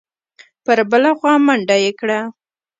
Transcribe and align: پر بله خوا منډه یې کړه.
پر 0.65 0.77
بله 0.91 1.11
خوا 1.19 1.33
منډه 1.45 1.75
یې 1.83 1.91
کړه. 1.99 2.19